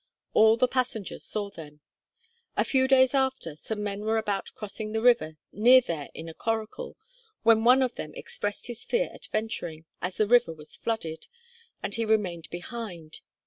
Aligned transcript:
All 0.33 0.57
the 0.57 0.67
passengers 0.67 1.23
saw 1.23 1.51
them. 1.51 1.81
A 2.57 2.65
few 2.65 2.87
days 2.87 3.13
after, 3.13 3.55
some 3.55 3.83
men 3.83 4.01
were 4.01 4.17
about 4.17 4.49
crossing 4.55 4.93
the 4.93 5.01
river 5.03 5.37
near 5.51 5.79
there 5.79 6.09
in 6.15 6.27
a 6.27 6.33
coracle, 6.33 6.97
when 7.43 7.63
one 7.63 7.83
of 7.83 7.97
them 7.97 8.11
expressed 8.15 8.65
his 8.65 8.83
fear 8.83 9.11
at 9.13 9.27
venturing, 9.31 9.85
as 10.01 10.17
the 10.17 10.25
river 10.25 10.55
was 10.55 10.75
flooded, 10.75 11.27
and 11.83 11.93
he 11.93 12.03
remained 12.05 12.49
behind. 12.49 13.19